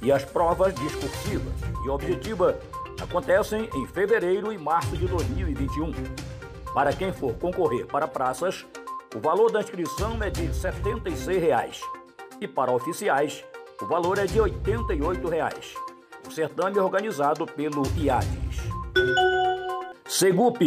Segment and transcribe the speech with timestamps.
[0.00, 1.52] e as provas discursivas
[1.84, 2.56] e objetiva
[3.00, 5.90] acontecem em fevereiro e março de 2021.
[6.76, 8.66] Para quem for concorrer para praças,
[9.14, 11.80] o valor da inscrição é de 76 reais,
[12.38, 13.42] e para oficiais,
[13.80, 15.74] o valor é de 88 reais.
[16.28, 18.58] O certame é organizado pelo IADES.
[20.06, 20.60] Segup,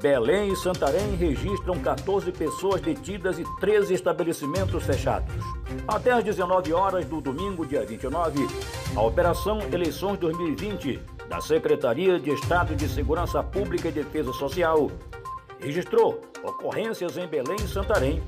[0.00, 5.44] Belém e Santarém registram 14 pessoas detidas e 13 estabelecimentos fechados.
[5.86, 8.48] Até às 19 horas do domingo, dia 29,
[8.96, 14.90] a Operação Eleições 2020 da Secretaria de Estado de Segurança Pública e Defesa Social
[15.60, 18.22] registrou ocorrências em Belém e Santarém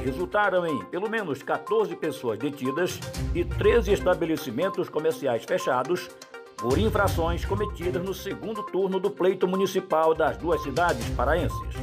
[0.00, 3.00] e resultaram em pelo menos 14 pessoas detidas
[3.34, 6.08] e 13 estabelecimentos comerciais fechados
[6.56, 11.74] por infrações cometidas no segundo turno do pleito municipal das duas cidades paraenses.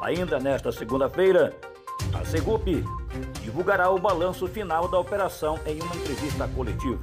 [0.00, 1.56] Ainda nesta segunda-feira,
[2.14, 2.84] a Segup
[3.42, 7.00] divulgará o balanço final da operação em uma entrevista coletiva.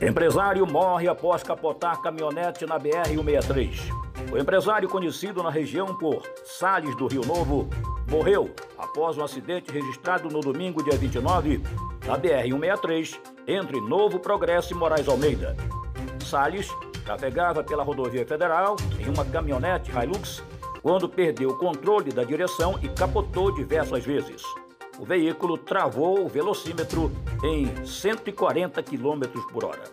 [0.00, 4.13] Empresário morre após capotar caminhonete na BR-163.
[4.34, 7.68] O empresário conhecido na região por Sales do Rio Novo
[8.10, 11.62] morreu após um acidente registrado no domingo, dia 29,
[12.04, 15.56] na BR-163, entre Novo Progresso e Moraes Almeida.
[16.24, 16.68] Sales
[17.04, 20.42] trafegava pela rodovia federal em uma caminhonete Hilux
[20.82, 24.42] quando perdeu o controle da direção e capotou diversas vezes.
[24.98, 27.12] O veículo travou o velocímetro
[27.44, 29.20] em 140 km
[29.52, 29.84] por hora.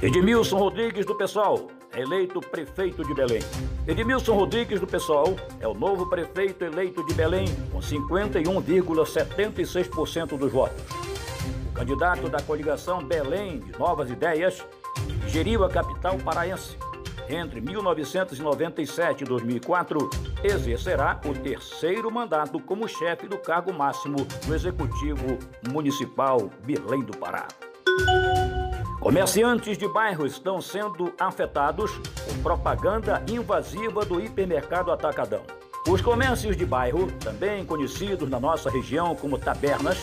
[0.00, 3.42] Edmilson Rodrigues do Pessoal eleito prefeito de Belém.
[3.86, 10.80] Edmilson Rodrigues do PSOL é o novo prefeito eleito de Belém com 51,76% dos votos.
[11.70, 14.62] O candidato da coligação Belém de Novas Ideias
[15.26, 16.76] geriu a capital paraense.
[17.28, 20.10] Entre 1997 e 2004,
[20.42, 25.38] exercerá o terceiro mandato como chefe do cargo máximo do Executivo
[25.70, 27.46] Municipal Belém do Pará.
[29.00, 31.90] Comerciantes de bairros estão sendo afetados
[32.26, 35.40] por propaganda invasiva do hipermercado Atacadão.
[35.88, 39.96] Os comércios de bairro, também conhecidos na nossa região como tabernas,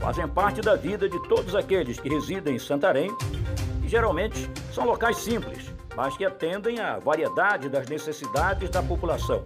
[0.00, 3.14] fazem parte da vida de todos aqueles que residem em Santarém
[3.84, 9.44] e geralmente são locais simples, mas que atendem à variedade das necessidades da população.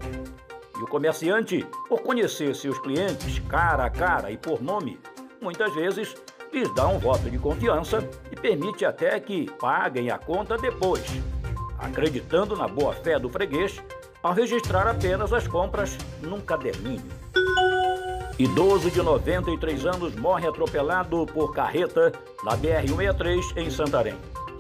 [0.79, 4.97] E o comerciante, por conhecer seus clientes cara a cara e por nome,
[5.41, 6.15] muitas vezes
[6.53, 8.09] lhes dá um voto de confiança
[8.43, 11.05] permite até que paguem a conta depois,
[11.79, 13.81] acreditando na boa-fé do freguês
[14.21, 17.07] ao registrar apenas as compras num caderninho.
[18.39, 24.17] Idoso de 93 anos morre atropelado por carreta na BR-163 em Santarém.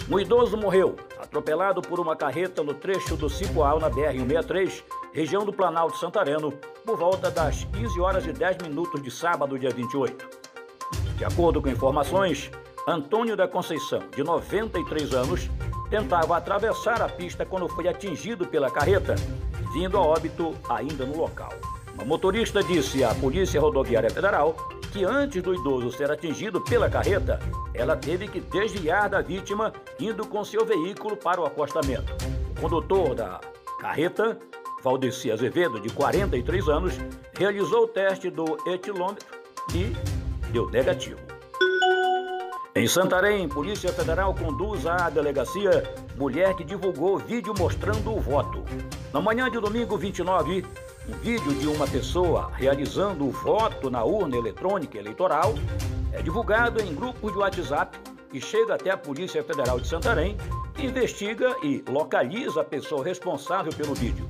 [0.08, 4.82] Um idoso morreu atropelado por uma carreta no trecho do Cipoal na BR-163,
[5.12, 6.52] região do Planalto Santareno,
[6.84, 10.28] por volta das 15 horas e 10 minutos de sábado, dia 28.
[11.16, 12.50] De acordo com informações,
[12.86, 15.48] Antônio da Conceição, de 93 anos,
[15.88, 19.14] tentava atravessar a pista quando foi atingido pela carreta,
[19.72, 21.52] vindo a óbito ainda no local.
[21.96, 24.56] A motorista disse à Polícia Rodoviária Federal
[24.90, 27.38] que antes do idoso ser atingido pela carreta,
[27.72, 32.12] ela teve que desviar da vítima indo com seu veículo para o acostamento.
[32.56, 33.40] O condutor da
[33.78, 34.36] carreta,
[34.82, 36.94] Valdeci Azevedo, de 43 anos,
[37.38, 39.26] realizou o teste do etilômetro
[39.72, 39.94] e
[40.50, 41.31] deu negativo.
[42.74, 45.82] Em Santarém, Polícia Federal conduz à delegacia
[46.16, 48.64] mulher que divulgou vídeo mostrando o voto.
[49.12, 50.64] Na manhã de domingo 29,
[51.06, 55.52] um vídeo de uma pessoa realizando o voto na urna eletrônica eleitoral
[56.14, 57.98] é divulgado em grupos de WhatsApp
[58.32, 60.38] e chega até a Polícia Federal de Santarém,
[60.74, 64.26] que investiga e localiza a pessoa responsável pelo vídeo.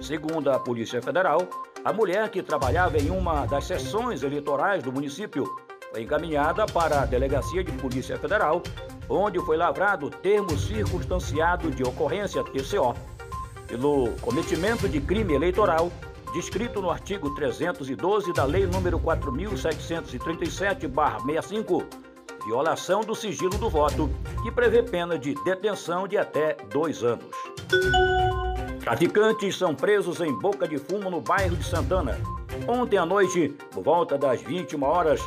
[0.00, 1.48] Segundo a Polícia Federal,
[1.84, 5.44] a mulher que trabalhava em uma das sessões eleitorais do município
[5.92, 8.62] foi encaminhada para a Delegacia de Polícia Federal,
[9.08, 12.96] onde foi lavrado o termo circunstanciado de ocorrência TCO
[13.68, 15.92] pelo cometimento de crime eleitoral
[16.32, 21.84] descrito no artigo 312 da Lei nº 4737/65,
[22.46, 24.08] violação do sigilo do voto,
[24.42, 27.26] que prevê pena de detenção de até dois anos.
[28.80, 32.18] Traficantes são presos em Boca de Fumo, no bairro de Santana.
[32.66, 35.20] Ontem à noite, por volta das 21 horas,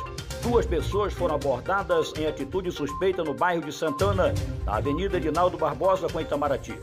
[0.48, 4.32] duas pessoas foram abordadas em atitude suspeita no bairro de Santana,
[4.64, 6.78] na Avenida Dinaldo Barbosa com Itamaraty